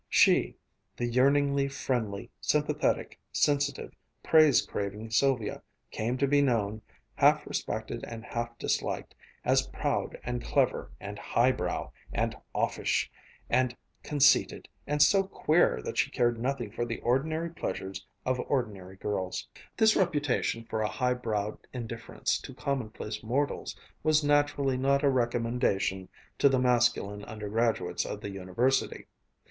She, 0.09 0.55
the 0.97 1.05
yearningly 1.05 1.67
friendly, 1.67 2.31
sympathetic, 2.41 3.19
sensitive, 3.31 3.93
praise 4.23 4.63
craving 4.65 5.11
Sylvia, 5.11 5.61
came 5.91 6.17
to 6.17 6.25
be 6.27 6.41
known, 6.41 6.81
half 7.13 7.45
respected 7.45 8.03
and 8.05 8.25
half 8.25 8.57
disliked, 8.57 9.13
as 9.45 9.67
proud 9.67 10.17
and 10.23 10.43
clever, 10.43 10.89
and 10.99 11.19
"high 11.19 11.51
brow," 11.51 11.91
and 12.11 12.35
offish, 12.55 13.11
and 13.47 13.77
conceited, 14.01 14.67
and 14.87 15.03
so 15.03 15.21
"queer" 15.21 15.83
that 15.83 15.99
she 15.99 16.09
cared 16.09 16.41
nothing 16.41 16.71
for 16.71 16.83
the 16.83 16.99
ordinary 17.01 17.51
pleasures 17.51 18.03
of 18.25 18.39
ordinary 18.47 18.95
girls. 18.95 19.47
This 19.77 19.95
reputation 19.95 20.65
for 20.67 20.81
a 20.81 20.89
high 20.89 21.13
browed 21.13 21.59
indifference 21.73 22.39
to 22.41 22.55
commonplace 22.55 23.21
mortals 23.21 23.75
was 24.01 24.23
naturally 24.23 24.77
not 24.77 25.03
a 25.03 25.09
recommendation 25.11 26.09
to 26.39 26.49
the 26.49 26.57
masculine 26.57 27.23
undergraduates 27.25 28.03
of 28.03 28.21
the 28.21 28.31
University. 28.31 29.05